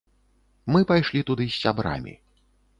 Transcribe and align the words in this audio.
Мы 0.77 0.81
пайшлі 0.93 1.23
туды 1.29 1.43
з 1.53 1.63
сябрамі. 1.67 2.19